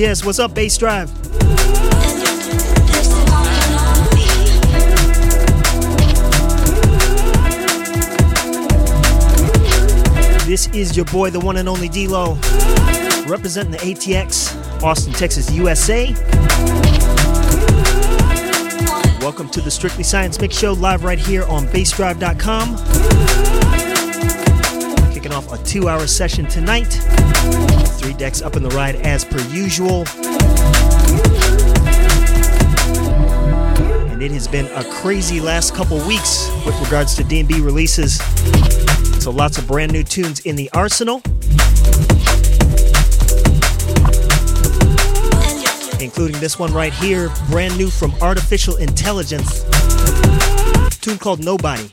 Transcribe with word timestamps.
Yes. 0.00 0.24
What's 0.24 0.38
up, 0.38 0.54
Bass 0.54 0.78
Drive? 0.78 1.12
This 10.46 10.68
is 10.68 10.96
your 10.96 11.04
boy, 11.04 11.28
the 11.28 11.38
one 11.38 11.58
and 11.58 11.68
only 11.68 11.90
D-Lo, 11.90 12.38
representing 13.28 13.72
the 13.72 13.78
ATX, 13.82 14.82
Austin, 14.82 15.12
Texas, 15.12 15.52
USA. 15.52 16.06
Welcome 19.20 19.50
to 19.50 19.60
the 19.60 19.70
Strictly 19.70 20.02
Science 20.02 20.40
Mix 20.40 20.56
Show, 20.56 20.72
live 20.72 21.04
right 21.04 21.18
here 21.18 21.44
on 21.44 21.66
bassdrive.com. 21.66 22.76
Kicking 25.12 25.32
off 25.34 25.52
a 25.52 25.62
two 25.62 25.90
hour 25.90 26.06
session 26.06 26.46
tonight. 26.46 27.79
Three 28.00 28.14
decks 28.14 28.40
up 28.40 28.56
in 28.56 28.62
the 28.62 28.70
ride 28.70 28.96
as 28.96 29.26
per 29.26 29.42
usual. 29.50 30.06
And 34.08 34.22
it 34.22 34.30
has 34.30 34.48
been 34.48 34.64
a 34.68 34.84
crazy 34.90 35.38
last 35.38 35.74
couple 35.74 35.98
weeks 36.06 36.48
with 36.64 36.80
regards 36.80 37.14
to 37.16 37.24
D&B 37.24 37.60
releases. 37.60 38.16
So 39.22 39.30
lots 39.30 39.58
of 39.58 39.66
brand 39.66 39.92
new 39.92 40.02
tunes 40.02 40.40
in 40.40 40.56
the 40.56 40.70
arsenal. 40.72 41.20
Including 46.02 46.40
this 46.40 46.58
one 46.58 46.72
right 46.72 46.94
here, 46.94 47.30
brand 47.50 47.76
new 47.76 47.90
from 47.90 48.14
Artificial 48.22 48.76
Intelligence. 48.76 49.62
Tune 51.00 51.18
called 51.18 51.44
Nobody. 51.44 51.90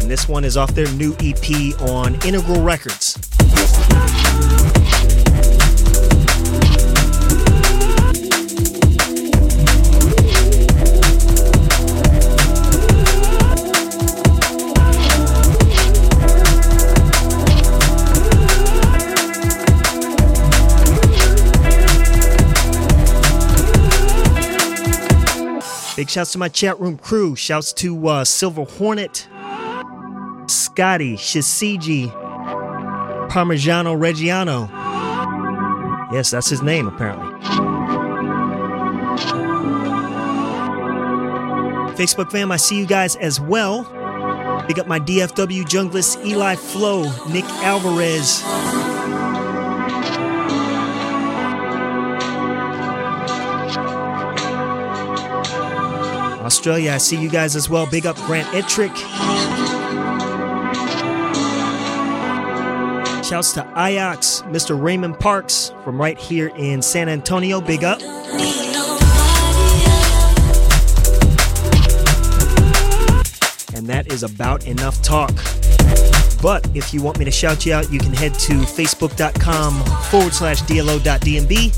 And 0.00 0.08
this 0.08 0.28
one 0.28 0.44
is 0.44 0.56
off 0.56 0.76
their 0.76 0.90
new 0.92 1.16
EP 1.18 1.80
on 1.90 2.14
Integral 2.24 2.62
Records. 2.62 2.97
Big 25.98 26.08
shouts 26.08 26.30
to 26.30 26.38
my 26.38 26.48
chat 26.48 26.78
room 26.78 26.96
crew. 26.96 27.34
Shouts 27.34 27.72
to 27.72 28.06
uh, 28.06 28.24
Silver 28.24 28.62
Hornet, 28.62 29.26
Scotty, 30.46 31.16
Shishiji, 31.16 32.08
Parmigiano 33.28 33.98
Reggiano. 33.98 34.70
Yes, 36.12 36.30
that's 36.30 36.48
his 36.48 36.62
name, 36.62 36.86
apparently. 36.86 37.26
Facebook 41.96 42.30
fam, 42.30 42.52
I 42.52 42.58
see 42.58 42.78
you 42.78 42.86
guys 42.86 43.16
as 43.16 43.40
well. 43.40 43.82
Big 44.68 44.78
up 44.78 44.86
my 44.86 45.00
DFW 45.00 45.64
junglist, 45.64 46.24
Eli 46.24 46.54
Flo, 46.54 47.10
Nick 47.28 47.44
Alvarez. 47.64 48.44
Australia, 56.58 56.90
I 56.90 56.98
see 56.98 57.16
you 57.16 57.30
guys 57.30 57.54
as 57.54 57.70
well. 57.70 57.86
Big 57.86 58.04
up 58.04 58.16
Grant 58.16 58.48
Ettrick. 58.48 58.92
Shouts 63.24 63.52
to 63.52 63.60
Ajax, 63.76 64.42
Mr. 64.46 64.76
Raymond 64.76 65.20
Parks 65.20 65.72
from 65.84 66.00
right 66.00 66.18
here 66.18 66.48
in 66.56 66.82
San 66.82 67.08
Antonio. 67.08 67.60
Big 67.60 67.84
up. 67.84 68.00
And 73.72 73.86
that 73.86 74.12
is 74.12 74.24
about 74.24 74.66
enough 74.66 75.00
talk. 75.00 75.30
But 76.42 76.68
if 76.74 76.92
you 76.92 77.04
want 77.04 77.20
me 77.20 77.24
to 77.24 77.30
shout 77.30 77.64
you 77.66 77.72
out, 77.72 77.92
you 77.92 78.00
can 78.00 78.12
head 78.12 78.34
to 78.34 78.54
facebook.com 78.54 79.84
forward 80.10 80.34
slash 80.34 80.62
DLO.DNB. 80.62 81.72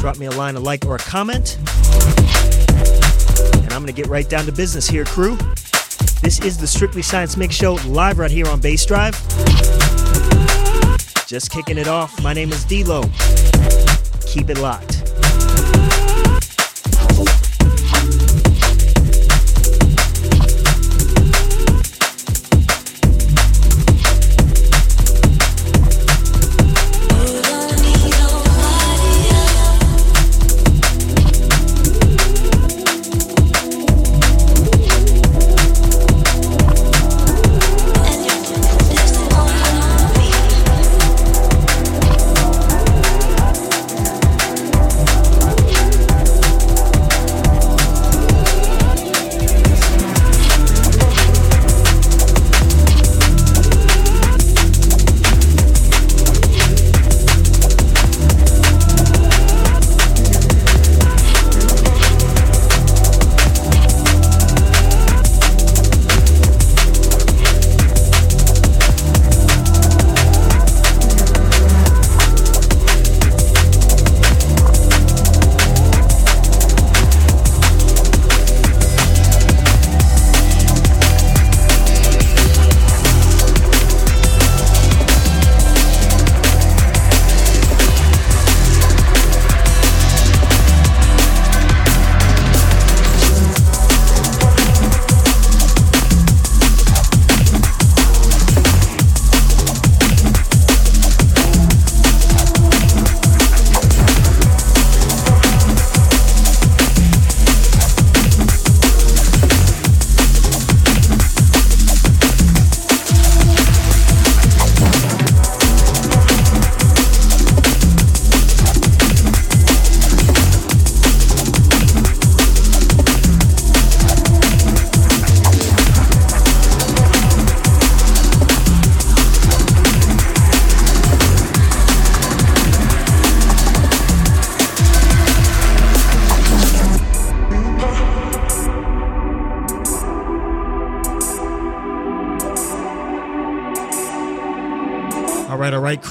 Drop 0.00 0.16
me 0.18 0.26
a 0.26 0.30
line, 0.30 0.54
a 0.54 0.60
like, 0.60 0.86
or 0.86 0.94
a 0.94 0.98
comment. 0.98 1.58
And 3.72 3.78
I'm 3.78 3.82
going 3.84 3.94
to 3.94 4.02
get 4.02 4.10
right 4.10 4.28
down 4.28 4.44
to 4.44 4.52
business 4.52 4.86
here, 4.86 5.06
crew. 5.06 5.34
This 6.20 6.40
is 6.44 6.58
the 6.58 6.66
Strictly 6.66 7.00
Science 7.00 7.38
Mix 7.38 7.54
Show 7.54 7.78
live 7.86 8.18
right 8.18 8.30
here 8.30 8.46
on 8.46 8.60
Bass 8.60 8.84
Drive. 8.84 9.14
Just 11.26 11.50
kicking 11.50 11.78
it 11.78 11.88
off. 11.88 12.22
My 12.22 12.34
name 12.34 12.52
is 12.52 12.66
D-Lo. 12.66 13.00
Keep 14.26 14.50
it 14.50 14.58
locked. 14.58 15.01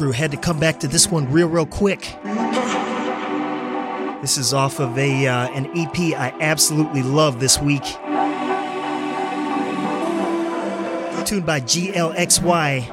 Crew 0.01 0.11
had 0.11 0.31
to 0.31 0.37
come 0.37 0.59
back 0.59 0.79
to 0.79 0.87
this 0.87 1.11
one 1.11 1.31
real, 1.31 1.47
real 1.47 1.67
quick. 1.67 2.17
This 4.23 4.35
is 4.35 4.51
off 4.51 4.79
of 4.79 4.97
a 4.97 5.27
uh, 5.27 5.47
an 5.49 5.67
EP 5.77 5.95
I 6.19 6.33
absolutely 6.41 7.03
love 7.03 7.39
this 7.39 7.59
week. 7.59 7.83
Tuned 11.23 11.45
by 11.45 11.61
GLXY, 11.61 12.87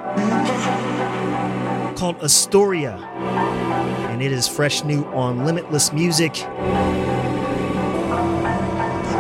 called 1.97 2.23
Astoria, 2.23 2.99
and 4.11 4.21
it 4.21 4.31
is 4.31 4.47
fresh 4.47 4.85
new 4.85 5.05
on 5.05 5.47
Limitless 5.47 5.95
Music. 5.95 6.45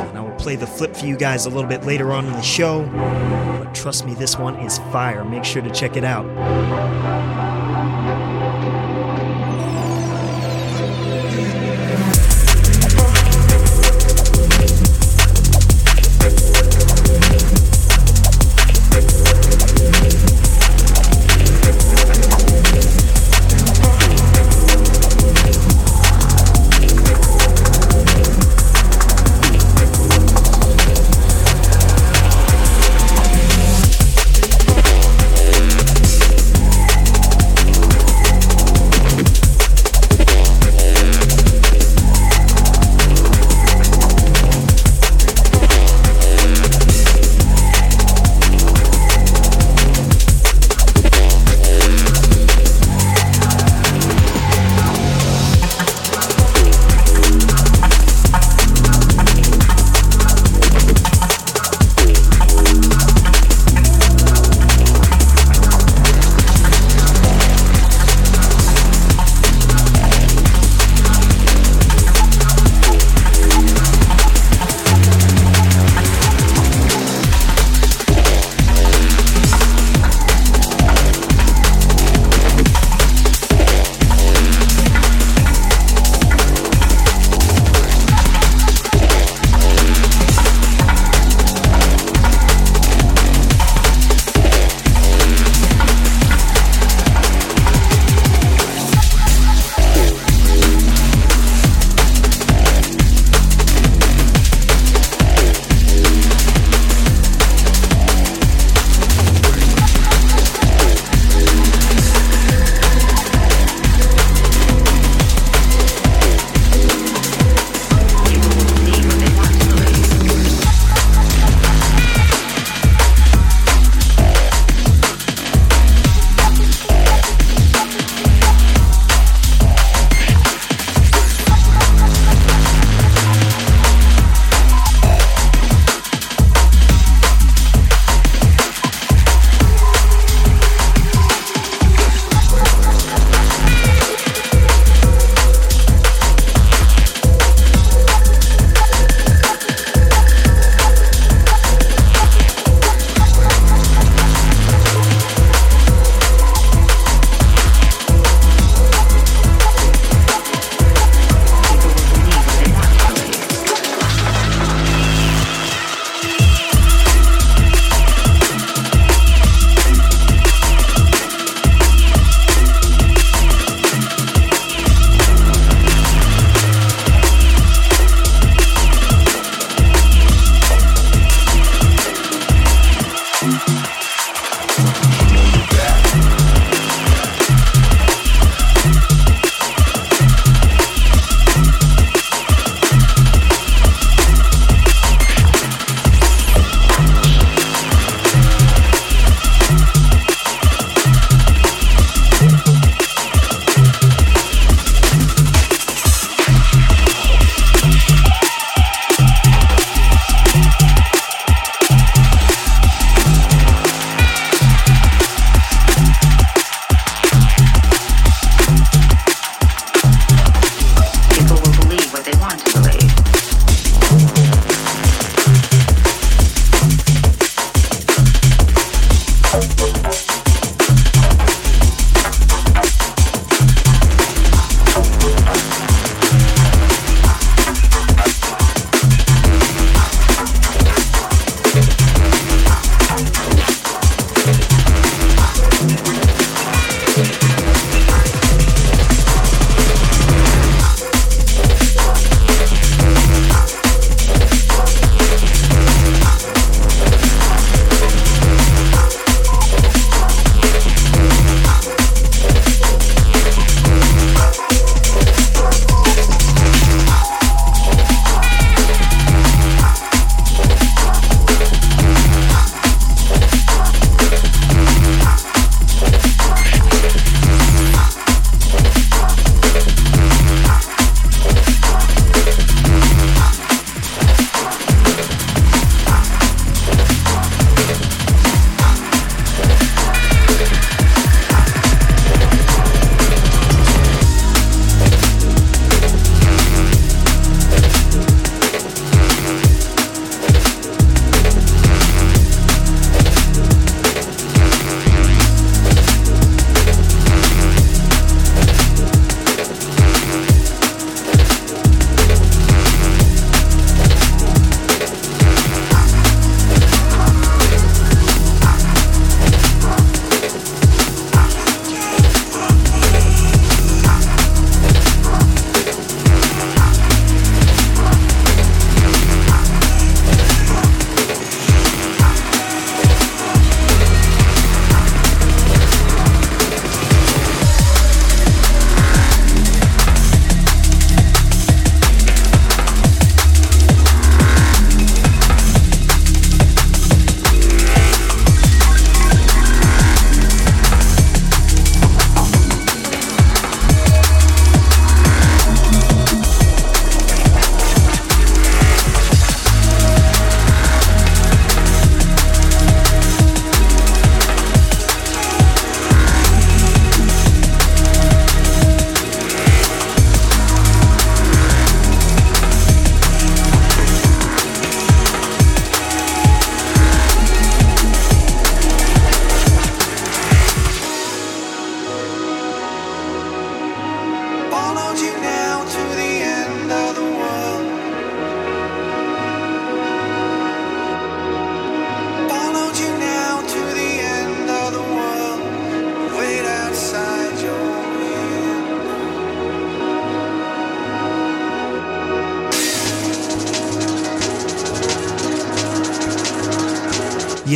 And 0.05 0.19
I 0.19 0.20
will 0.20 0.37
play 0.37 0.56
the 0.56 0.67
flip 0.67 0.94
for 0.94 1.06
you 1.06 1.17
guys 1.17 1.46
a 1.46 1.49
little 1.49 1.70
bit 1.70 1.87
later 1.87 2.12
on 2.12 2.26
in 2.26 2.32
the 2.32 2.43
show, 2.43 2.85
but 3.64 3.75
trust 3.75 4.05
me, 4.05 4.12
this 4.12 4.37
one 4.37 4.56
is 4.56 4.76
fire. 4.93 5.25
Make 5.25 5.44
sure 5.44 5.62
to 5.62 5.70
check 5.70 5.96
it 5.96 6.05
out. 6.05 6.26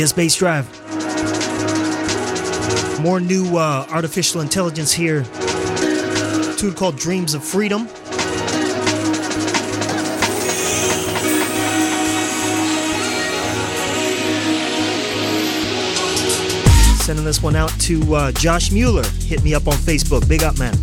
Yes, 0.03 0.11
Bass 0.11 0.35
Drive. 0.35 0.67
More 2.99 3.21
new 3.21 3.55
uh, 3.55 3.87
artificial 3.89 4.41
intelligence 4.41 4.91
here. 4.91 5.21
A 5.21 6.55
tune 6.57 6.73
called 6.73 6.97
Dreams 6.97 7.33
of 7.33 7.41
Freedom. 7.41 7.87
Sending 16.97 17.23
this 17.23 17.41
one 17.41 17.55
out 17.55 17.69
to 17.79 18.13
uh, 18.13 18.31
Josh 18.33 18.73
Mueller. 18.73 19.07
Hit 19.21 19.41
me 19.41 19.53
up 19.53 19.69
on 19.69 19.75
Facebook. 19.75 20.27
Big 20.27 20.43
up, 20.43 20.59
man. 20.59 20.75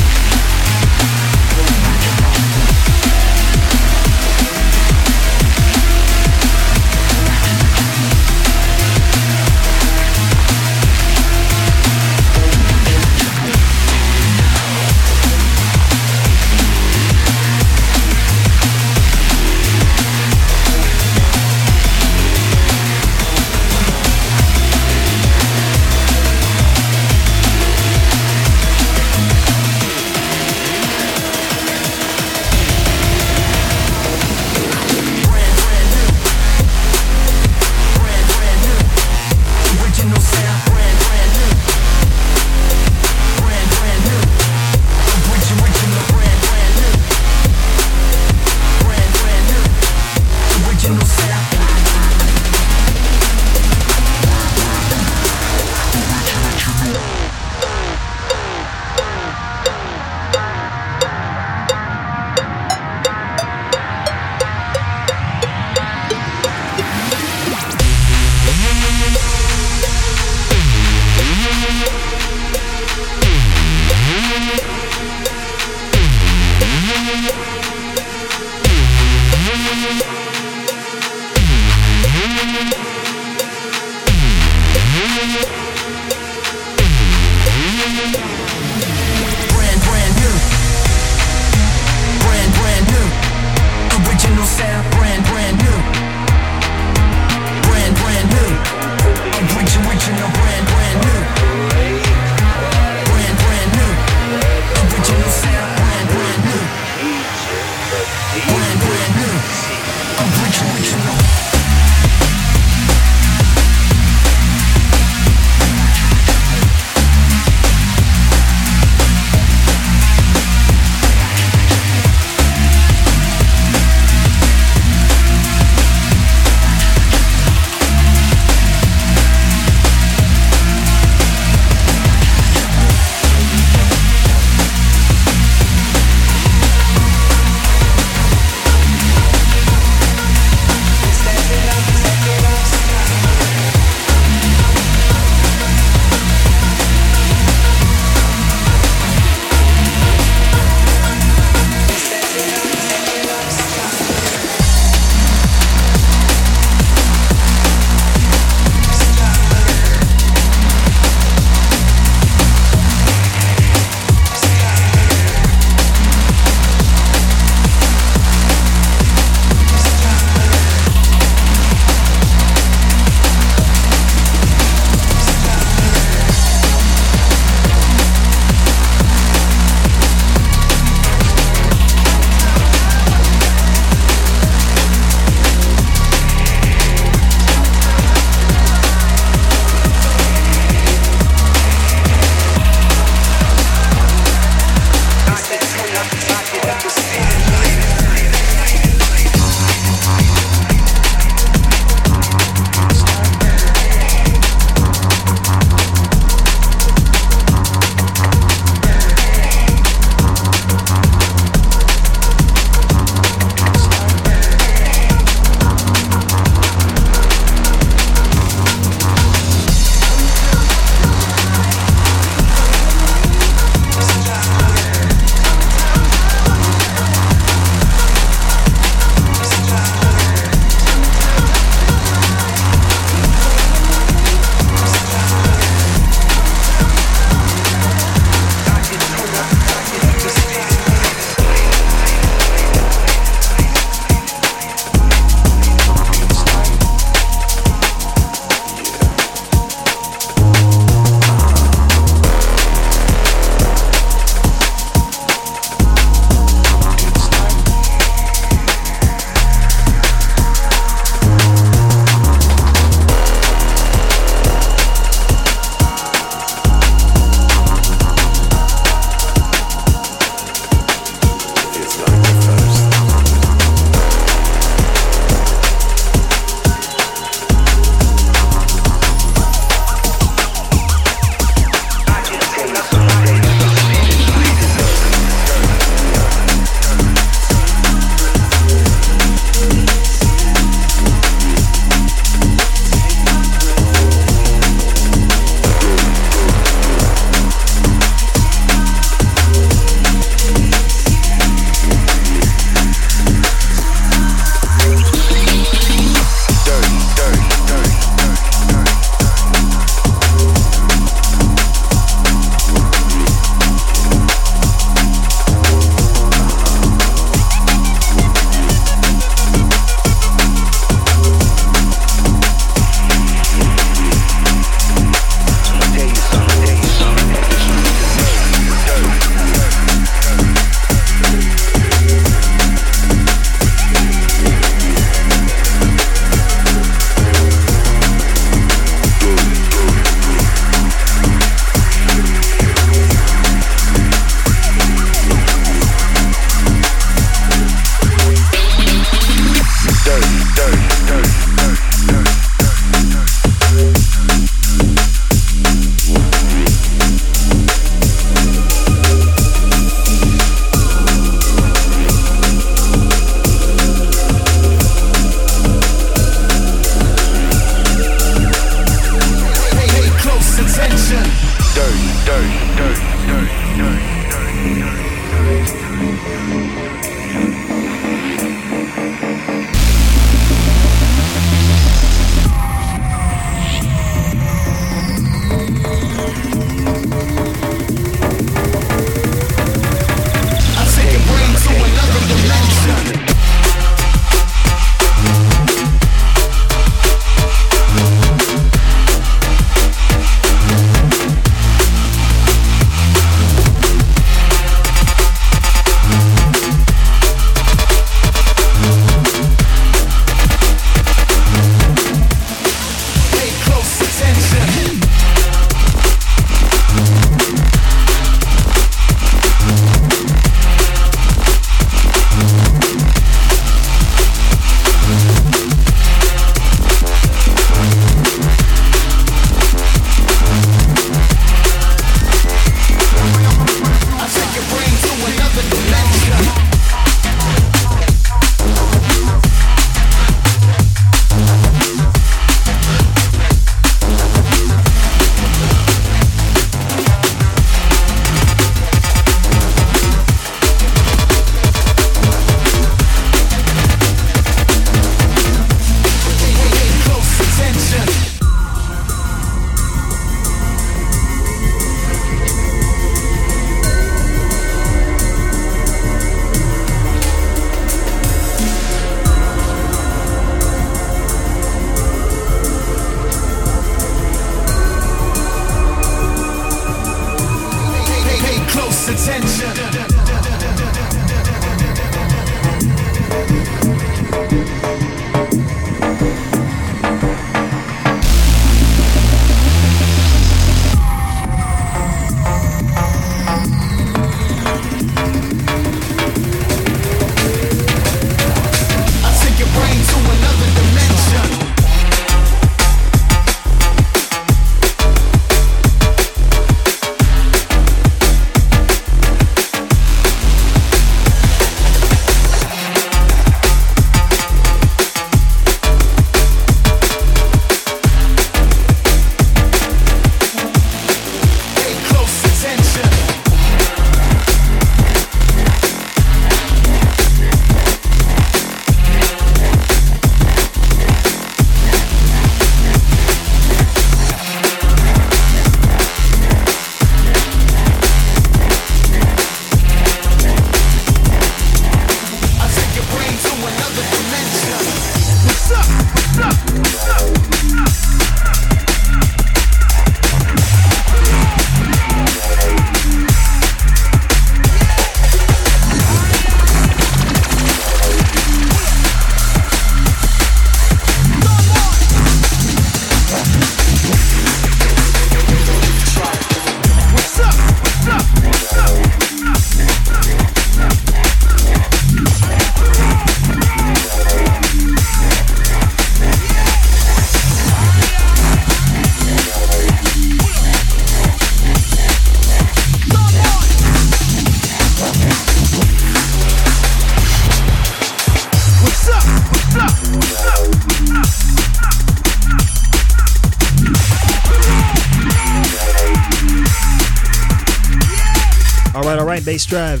Bassdrive. 599.52 600.00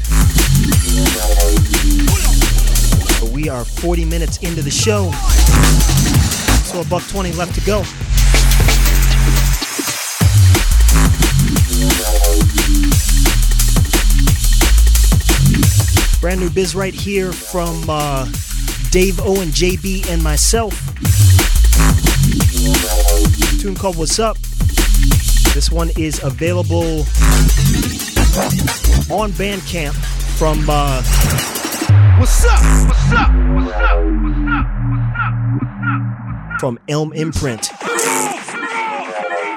we 3.34 3.50
are 3.50 3.66
40 3.66 4.06
minutes 4.06 4.38
into 4.38 4.62
the 4.62 4.70
show, 4.70 5.10
so 6.64 6.80
a 6.80 6.84
buck 6.86 7.06
20 7.08 7.32
left 7.32 7.54
to 7.56 7.60
go. 7.60 7.82
Brand 16.22 16.40
new 16.40 16.48
biz 16.48 16.74
right 16.74 16.94
here 16.94 17.30
from 17.30 17.84
uh, 17.90 18.24
Dave 18.90 19.20
Owen, 19.20 19.48
JB, 19.48 20.08
and 20.08 20.22
myself. 20.22 20.72
Tune 23.60 23.74
called 23.74 23.98
What's 23.98 24.18
Up. 24.18 24.38
This 25.52 25.70
one 25.70 25.90
is 25.98 26.22
available 26.22 27.04
on 28.34 29.30
Bandcamp 29.32 29.92
from 30.38 30.64
uh, 30.68 31.02
What's 32.18 32.44
up? 32.46 32.60
What's 32.88 33.12
up? 33.12 33.30
What's 33.52 33.76
up? 33.76 34.04
What's 34.22 34.38
up? 34.48 34.66
From 36.60 36.78
Elm 36.88 37.12
Imprint. 37.12 37.68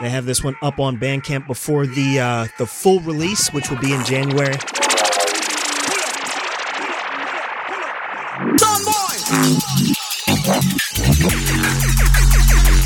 They 0.01 0.09
have 0.09 0.25
this 0.25 0.43
one 0.43 0.57
up 0.61 0.77
on 0.79 0.97
Bandcamp 0.99 1.47
before 1.47 1.87
the 1.87 2.19
uh, 2.19 2.47
the 2.57 2.65
full 2.65 2.99
release, 2.99 3.47
which 3.53 3.69
will 3.69 3.79
be 3.79 3.93
in 3.93 4.03
January. 4.03 4.55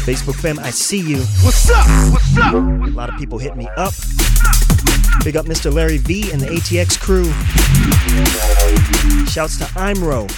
Facebook 0.06 0.36
fam, 0.36 0.60
I 0.60 0.70
see 0.70 1.00
you. 1.00 1.18
What's 1.42 1.68
up? 1.72 1.88
What's 2.12 2.38
up? 2.38 2.54
A 2.54 2.92
lot 2.92 3.10
of 3.10 3.18
people 3.18 3.40
hit 3.40 3.56
me 3.56 3.68
up. 3.76 3.94
Big 5.24 5.36
up 5.36 5.46
Mr. 5.46 5.72
Larry 5.72 5.98
V 5.98 6.32
and 6.32 6.42
the 6.42 6.48
ATX 6.48 7.00
crew. 7.00 7.26
Shouts 9.26 9.58
to 9.58 9.66
Imro. 9.76 10.30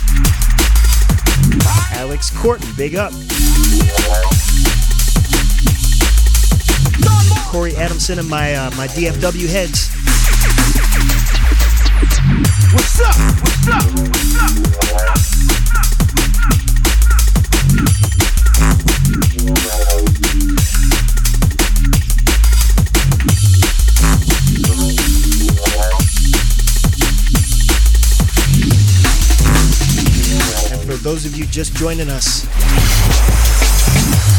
Alex 1.94 2.30
Corton, 2.32 2.68
big 2.76 2.96
up. 2.96 3.14
Corey 7.52 7.76
Adamson 7.76 8.18
and 8.20 8.30
my 8.30 8.54
uh, 8.56 8.72
my 8.72 8.88
DFW 8.88 9.48
heads. 9.50 9.90
What's 12.74 13.02
up? 13.02 13.16
What's 13.42 13.68
up? 13.68 13.84
What's 14.94 15.36
up? 15.36 15.41
Those 31.12 31.26
of 31.26 31.36
you 31.36 31.46
just 31.48 31.76
joining 31.76 32.10
us. 32.10 32.44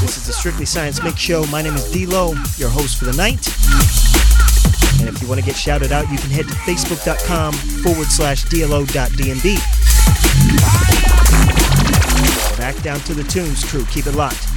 This 0.01 0.17
is 0.17 0.27
the 0.27 0.33
Strictly 0.33 0.65
Science 0.65 1.03
Mix 1.03 1.21
Show. 1.21 1.45
My 1.49 1.61
name 1.61 1.75
is 1.75 1.93
D-Lo, 1.93 2.33
your 2.57 2.71
host 2.71 2.97
for 2.97 3.05
the 3.05 3.13
night. 3.13 3.47
And 4.99 5.15
if 5.15 5.21
you 5.21 5.29
want 5.29 5.39
to 5.39 5.45
get 5.45 5.55
shouted 5.55 5.93
out, 5.93 6.11
you 6.11 6.17
can 6.17 6.31
head 6.31 6.49
to 6.49 6.55
facebook.com 6.55 7.53
forward 7.53 8.07
slash 8.07 8.45
DLO.DNB. 8.45 9.59
Back 12.57 12.83
down 12.83 13.01
to 13.01 13.13
the 13.13 13.25
tunes, 13.25 13.63
crew. 13.65 13.85
Keep 13.91 14.07
it 14.07 14.15
locked. 14.15 14.49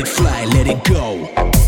It 0.00 0.08
fly, 0.08 0.44
let 0.46 0.66
it 0.66 0.82
go. 0.84 1.59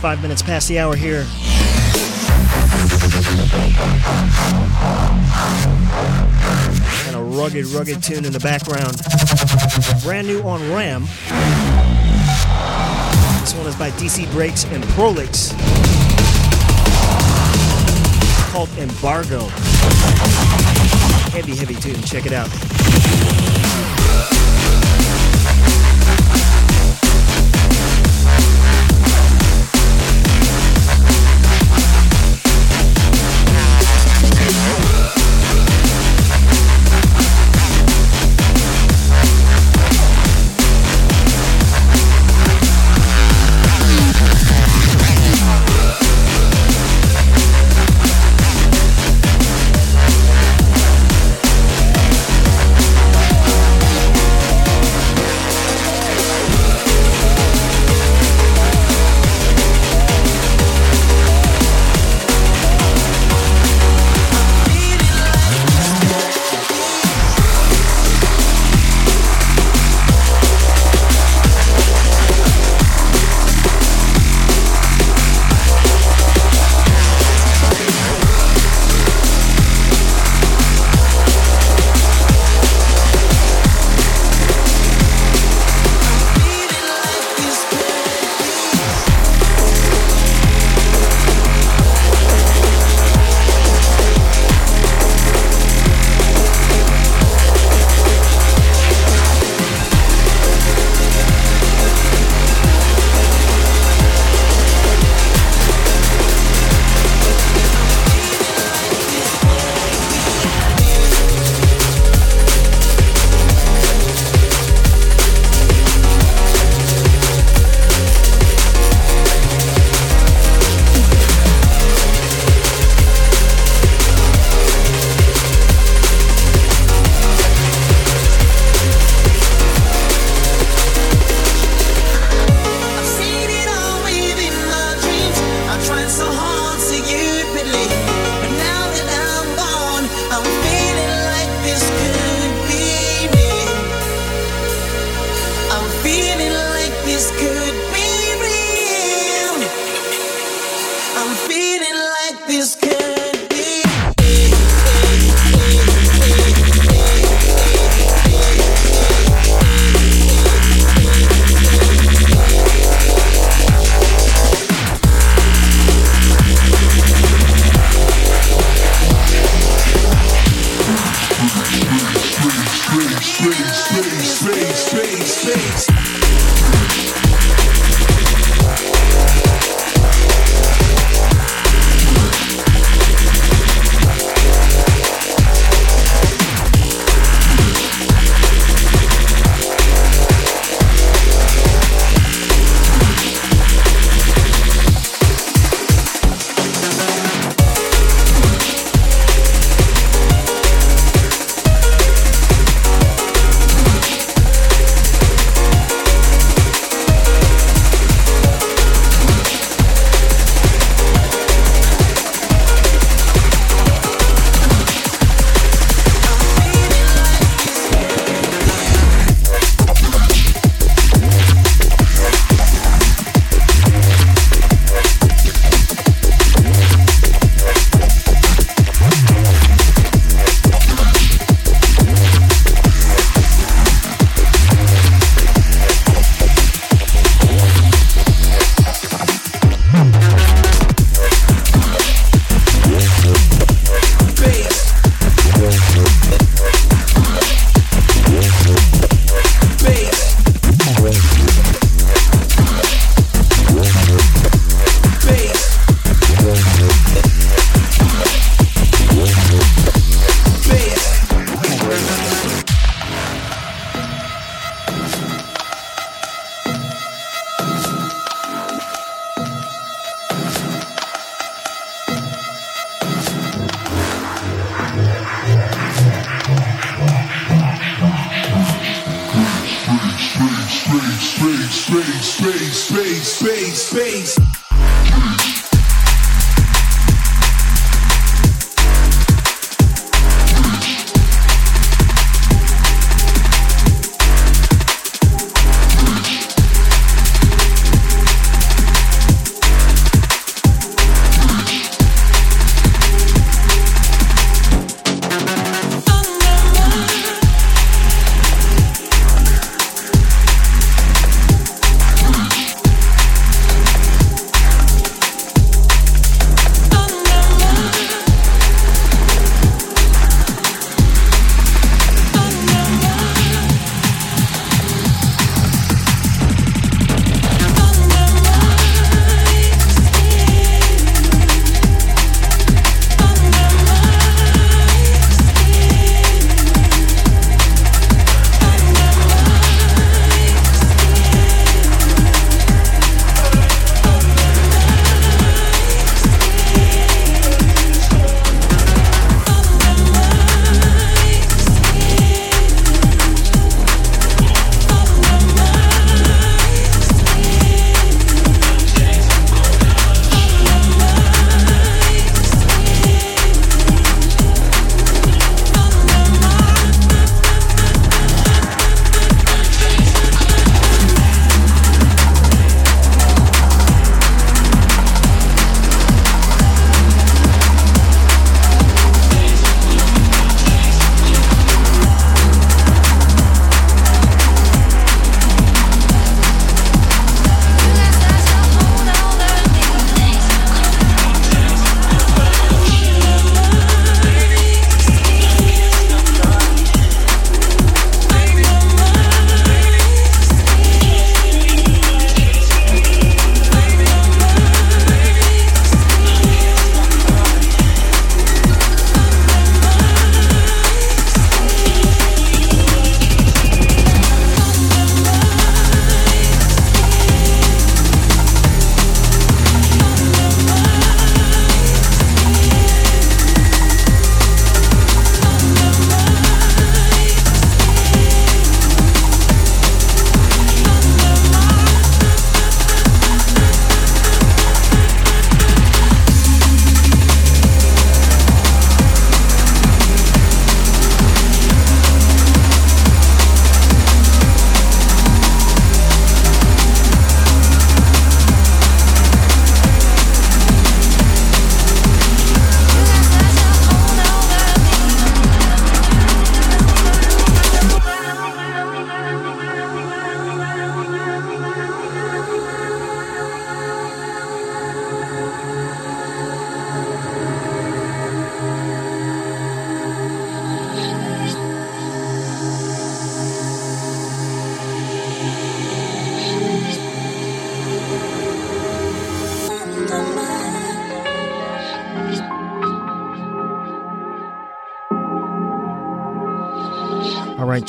Five 0.00 0.22
minutes 0.22 0.40
past 0.40 0.66
the 0.66 0.78
hour 0.78 0.96
here. 0.96 1.26
And 7.06 7.16
a 7.16 7.20
rugged, 7.20 7.66
rugged 7.66 8.02
tune 8.02 8.24
in 8.24 8.32
the 8.32 8.40
background. 8.40 8.96
Brand 10.02 10.26
new 10.26 10.40
on 10.40 10.60
Ram. 10.72 11.02
This 13.42 13.54
one 13.54 13.66
is 13.66 13.76
by 13.76 13.90
DC 13.90 14.30
Breaks 14.32 14.64
and 14.64 14.82
Prolix. 14.94 15.52
Called 18.52 18.70
Embargo. 18.78 19.48
Heavy, 21.32 21.54
heavy 21.56 21.74
tune. 21.74 22.00
Check 22.04 22.24
it 22.24 22.32
out. 22.32 23.39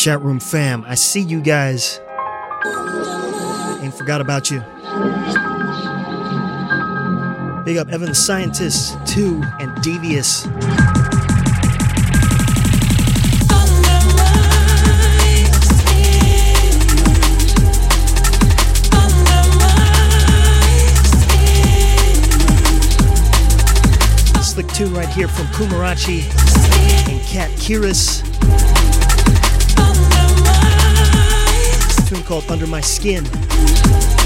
Chat 0.02 0.20
room 0.24 0.40
fam, 0.40 0.84
I 0.88 0.96
see 0.96 1.22
you 1.22 1.40
guys. 1.42 2.02
Ain't 3.84 3.94
forgot 3.94 4.20
about 4.20 4.50
you. 4.50 4.60
Big 7.64 7.78
up 7.78 7.88
Evan 7.90 8.08
the 8.10 8.16
Scientist, 8.16 8.98
too, 9.06 9.44
and 9.60 9.80
Devious. 9.84 10.48
Slick 24.42 24.68
tune 24.70 24.96
right 24.96 25.10
here 25.10 25.28
from 25.28 25.46
Kumarachi 25.48 26.24
and 27.08 27.22
Cat 27.28 27.52
Kiris. 27.52 28.31
Called 32.32 32.50
Under 32.50 32.66
My 32.66 32.80
Skin. 32.80 34.21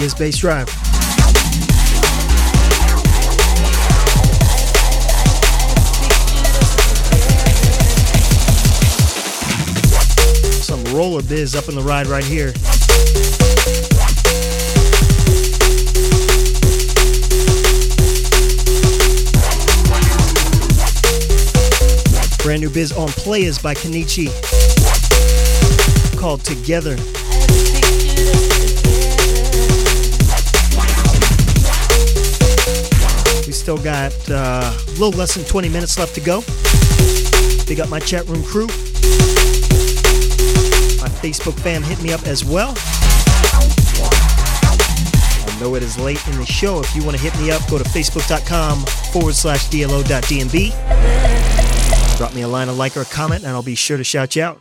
His 0.00 0.14
Bassdrive. 0.14 0.66
Some 10.62 10.82
roller 10.96 11.20
biz 11.20 11.54
up 11.54 11.68
in 11.68 11.74
the 11.74 11.82
ride 11.82 12.06
right 12.06 12.24
here. 12.24 12.54
Brand 22.42 22.62
new 22.62 22.70
biz 22.70 22.92
on 22.92 23.08
Players 23.08 23.58
by 23.58 23.74
Kenichi 23.74 24.28
called 26.18 26.42
Together. 26.42 26.96
Still 33.70 33.84
got 33.84 34.12
uh, 34.28 34.74
a 34.74 34.90
little 34.98 35.12
less 35.12 35.36
than 35.36 35.44
20 35.44 35.68
minutes 35.68 35.96
left 35.96 36.12
to 36.12 36.20
go. 36.20 36.40
Big 37.68 37.78
up 37.78 37.88
my 37.88 38.00
chat 38.00 38.26
room 38.26 38.42
crew. 38.42 38.66
My 38.66 38.72
Facebook 41.22 41.56
fam 41.60 41.84
hit 41.84 42.02
me 42.02 42.12
up 42.12 42.26
as 42.26 42.44
well. 42.44 42.74
I 45.46 45.56
know 45.60 45.76
it 45.76 45.84
is 45.84 45.96
late 46.00 46.18
in 46.26 46.36
the 46.36 46.46
show. 46.46 46.80
If 46.80 46.96
you 46.96 47.04
want 47.04 47.16
to 47.16 47.22
hit 47.22 47.32
me 47.40 47.52
up, 47.52 47.62
go 47.70 47.78
to 47.78 47.84
facebook.com 47.84 48.80
forward 49.12 49.36
slash 49.36 49.68
DLO.DNB. 49.68 50.72
Drop 52.16 52.34
me 52.34 52.42
a 52.42 52.48
line, 52.48 52.66
a 52.66 52.72
like, 52.72 52.96
or 52.96 53.02
a 53.02 53.04
comment, 53.04 53.44
and 53.44 53.52
I'll 53.52 53.62
be 53.62 53.76
sure 53.76 53.98
to 53.98 54.04
shout 54.04 54.34
you 54.34 54.42
out. 54.42 54.60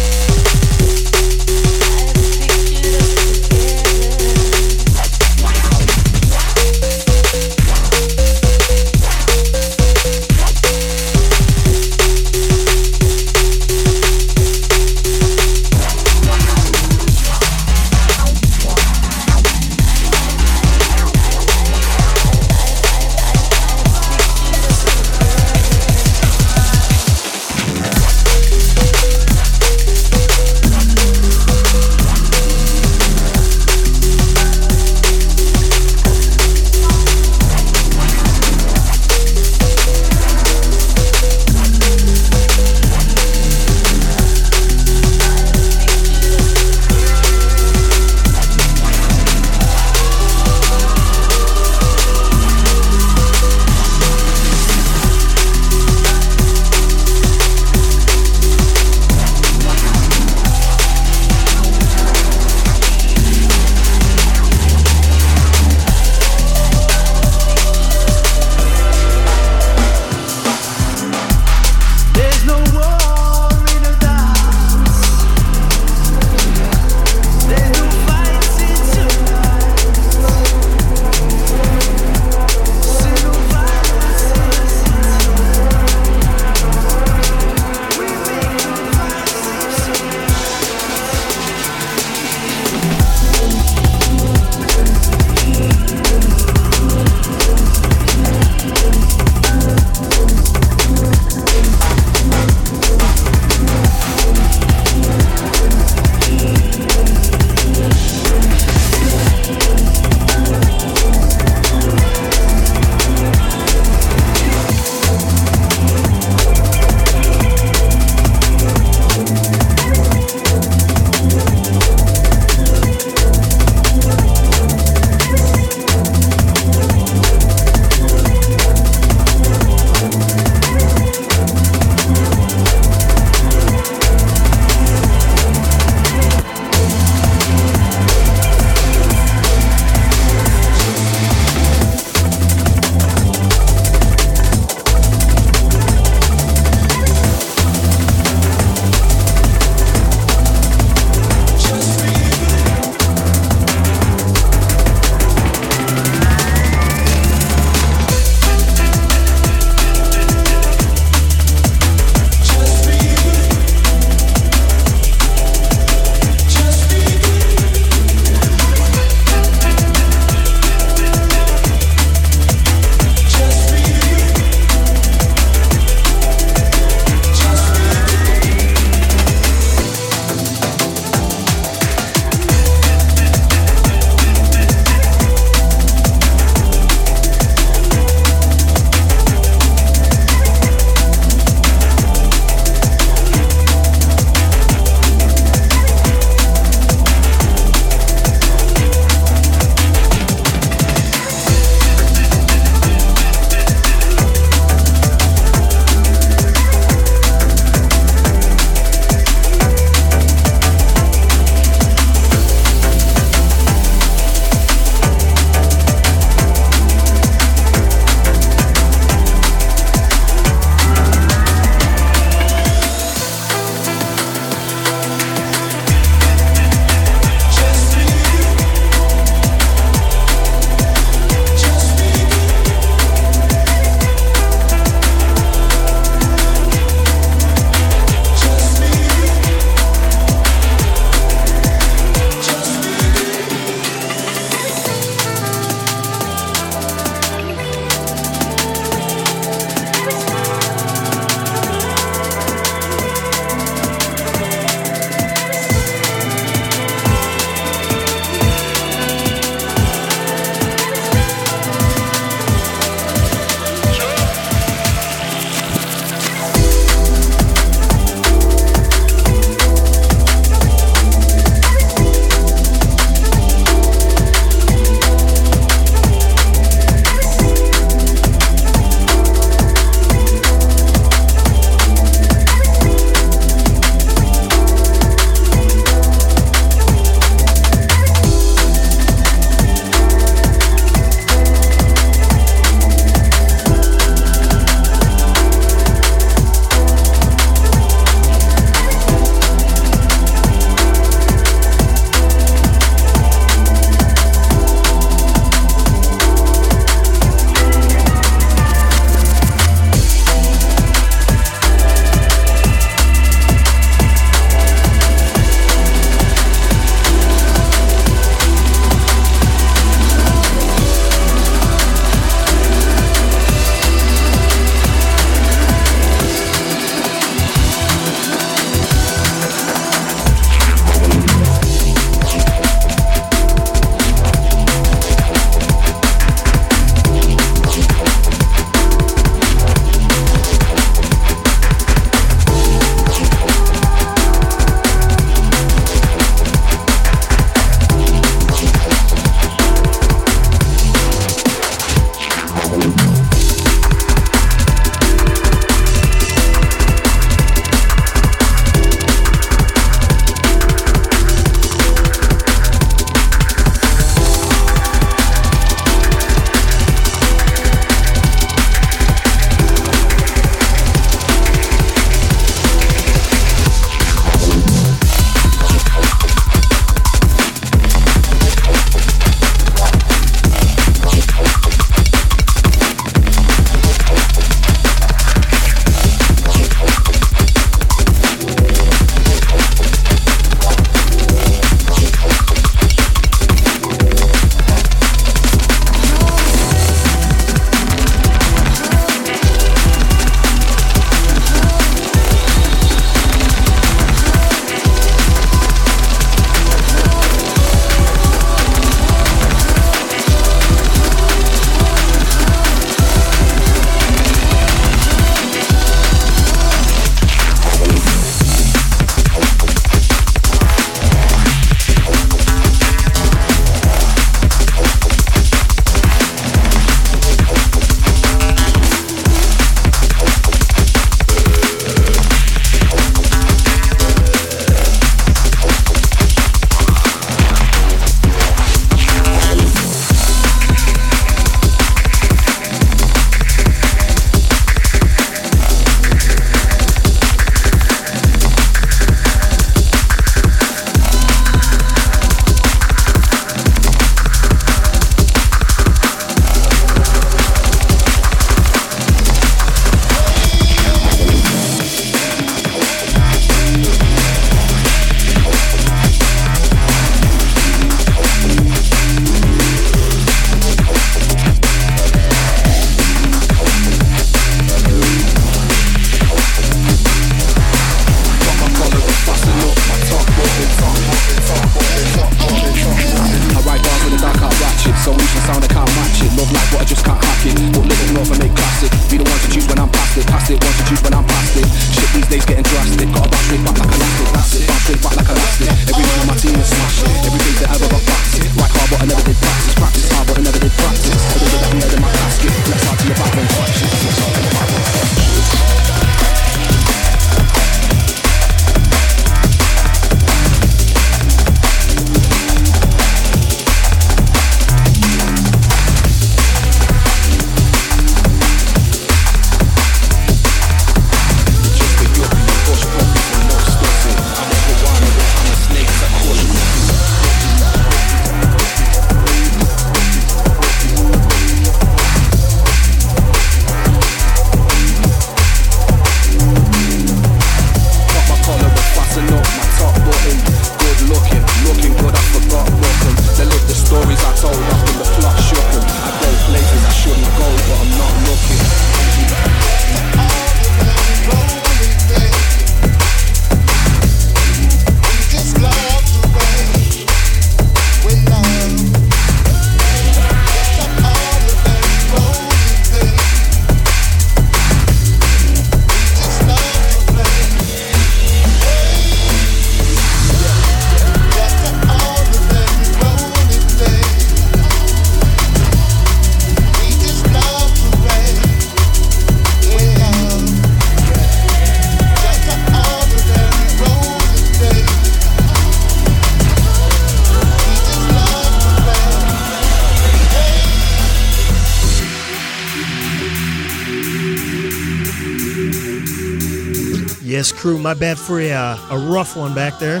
Crew, 597.60 597.78
my 597.78 597.92
bad 597.92 598.18
for 598.18 598.40
a, 598.40 598.50
uh, 598.50 598.78
a 598.90 598.98
rough 598.98 599.36
one 599.36 599.54
back 599.54 599.78
there. 599.78 600.00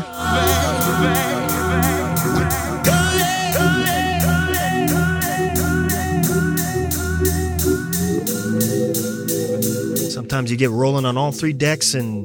Sometimes 10.08 10.50
you 10.50 10.56
get 10.56 10.70
rolling 10.70 11.04
on 11.04 11.18
all 11.18 11.32
three 11.32 11.52
decks 11.52 11.92
and 11.92 12.24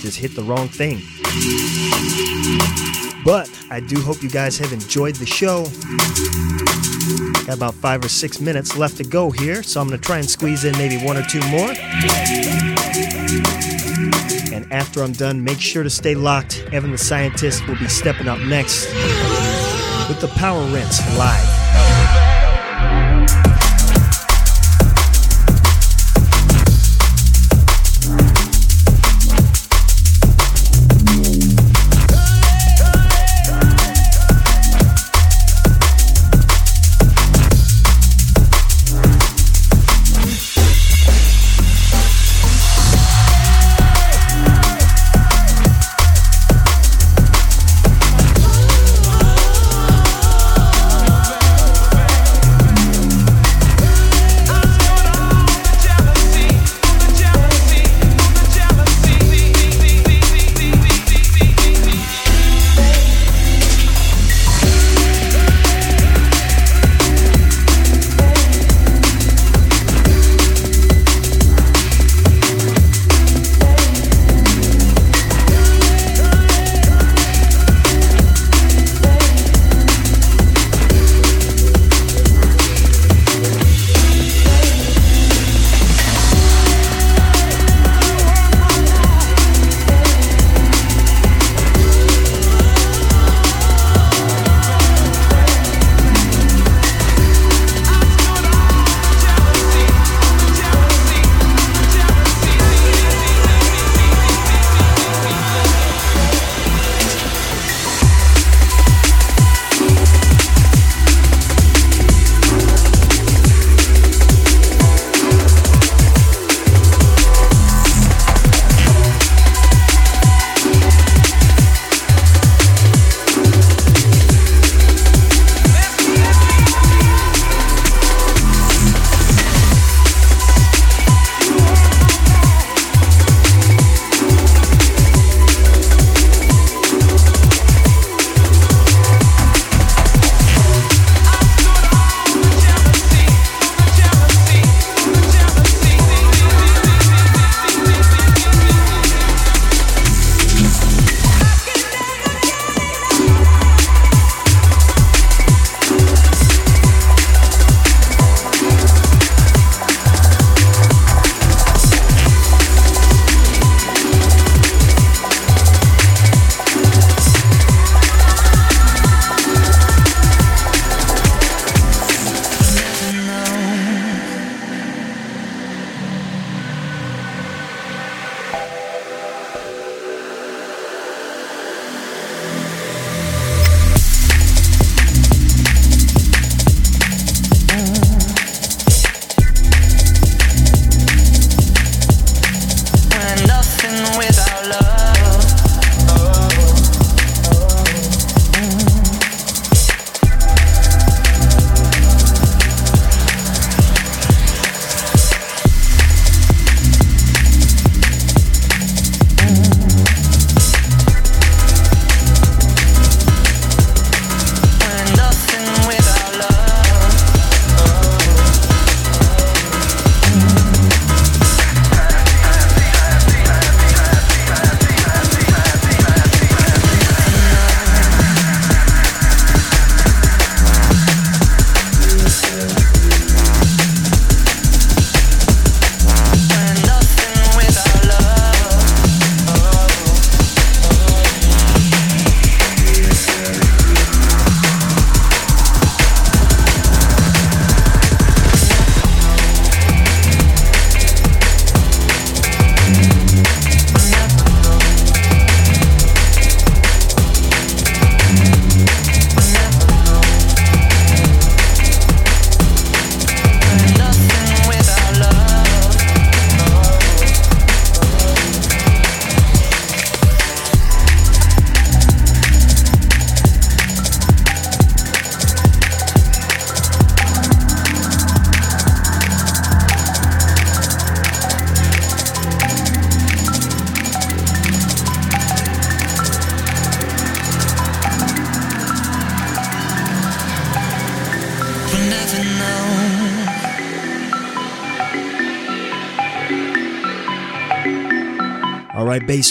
just 0.00 0.18
hit 0.18 0.34
the 0.34 0.42
wrong 0.42 0.66
thing. 0.68 1.00
But 3.24 3.48
I 3.70 3.78
do 3.78 4.00
hope 4.00 4.24
you 4.24 4.28
guys 4.28 4.58
have 4.58 4.72
enjoyed 4.72 5.14
the 5.14 5.26
show. 5.26 5.66
Got 7.46 7.58
about 7.58 7.74
five 7.74 8.04
or 8.04 8.08
six 8.08 8.40
minutes 8.40 8.76
left 8.76 8.96
to 8.96 9.04
go 9.04 9.30
here, 9.30 9.62
so 9.62 9.80
I'm 9.80 9.86
going 9.86 10.00
to 10.00 10.04
try 10.04 10.18
and 10.18 10.28
squeeze 10.28 10.64
in 10.64 10.76
maybe 10.78 10.96
one 10.96 11.16
or 11.16 11.22
two 11.22 11.40
more. 11.48 12.75
And 14.52 14.72
after 14.72 15.02
I'm 15.02 15.12
done, 15.12 15.42
make 15.42 15.60
sure 15.60 15.82
to 15.82 15.90
stay 15.90 16.14
locked. 16.14 16.64
Evan 16.72 16.92
the 16.92 16.98
Scientist 16.98 17.66
will 17.66 17.78
be 17.78 17.88
stepping 17.88 18.28
up 18.28 18.38
next 18.40 18.86
with 20.08 20.20
the 20.20 20.28
Power 20.36 20.64
Rinse 20.72 21.00
live. 21.18 21.55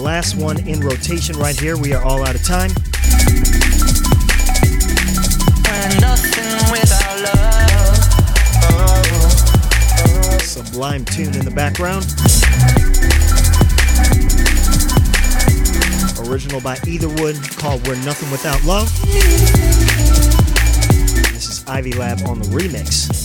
Last 0.00 0.36
one 0.36 0.58
in 0.68 0.80
rotation 0.80 1.36
right 1.38 1.58
here. 1.58 1.76
We 1.76 1.92
are 1.94 2.02
all 2.02 2.22
out 2.22 2.34
of 2.34 2.44
time. 2.44 2.70
When 5.64 6.00
nothing 6.00 6.70
without 6.70 7.20
love. 7.20 7.96
Sublime 10.42 11.04
tune 11.04 11.34
in 11.34 11.44
the 11.44 11.50
background. 11.50 12.06
Original 16.28 16.60
by 16.60 16.78
Etherwood 16.86 17.36
called 17.56 17.86
We're 17.86 17.96
Nothing 18.04 18.30
Without 18.30 18.62
Love. 18.64 18.88
Ivy 21.78 21.92
Lab 21.92 22.18
on 22.26 22.40
the 22.40 22.46
remix. 22.46 23.17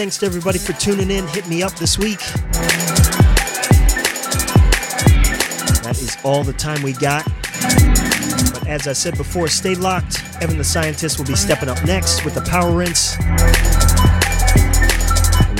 Thanks 0.00 0.16
to 0.16 0.24
everybody 0.24 0.58
for 0.58 0.72
tuning 0.72 1.10
in. 1.10 1.28
Hit 1.28 1.46
me 1.46 1.62
up 1.62 1.74
this 1.74 1.98
week. 1.98 2.20
That 5.82 5.98
is 6.00 6.16
all 6.24 6.42
the 6.42 6.54
time 6.54 6.82
we 6.82 6.94
got. 6.94 7.22
But 8.54 8.66
as 8.66 8.88
I 8.88 8.94
said 8.94 9.18
before, 9.18 9.48
stay 9.48 9.74
locked. 9.74 10.24
Evan 10.40 10.56
the 10.56 10.64
Scientist 10.64 11.18
will 11.18 11.26
be 11.26 11.34
stepping 11.34 11.68
up 11.68 11.84
next 11.84 12.24
with 12.24 12.32
the 12.32 12.40
Power 12.40 12.74
Rinse. 12.74 13.18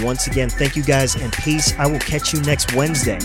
Once 0.02 0.26
again, 0.26 0.48
thank 0.48 0.74
you 0.74 0.84
guys 0.84 1.16
and 1.16 1.30
peace. 1.34 1.78
I 1.78 1.86
will 1.86 1.98
catch 1.98 2.32
you 2.32 2.40
next 2.40 2.74
Wednesday. 2.74 3.18